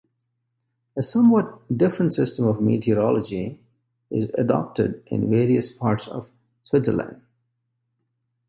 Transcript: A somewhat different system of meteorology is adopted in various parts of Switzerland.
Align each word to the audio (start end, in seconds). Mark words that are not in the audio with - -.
A 0.97 1.03
somewhat 1.03 1.61
different 1.77 2.15
system 2.15 2.47
of 2.47 2.59
meteorology 2.59 3.59
is 4.09 4.31
adopted 4.35 5.03
in 5.05 5.29
various 5.29 5.69
parts 5.71 6.07
of 6.07 6.27
Switzerland. 6.63 7.21